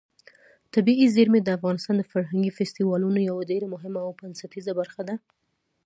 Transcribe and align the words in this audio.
طبیعي 0.73 1.07
زیرمې 1.15 1.39
د 1.43 1.49
افغانستان 1.57 1.95
د 1.97 2.03
فرهنګي 2.11 2.51
فستیوالونو 2.57 3.19
یوه 3.29 3.41
ډېره 3.51 3.67
مهمه 3.73 3.99
او 4.05 4.11
بنسټیزه 4.19 4.71
برخه 4.79 5.01
ده. 5.07 5.15